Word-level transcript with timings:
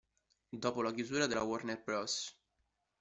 Dopo 0.49 0.81
la 0.81 0.91
chiusura 0.93 1.27
della 1.27 1.43
Warner 1.43 1.79
Bros. 1.83 2.35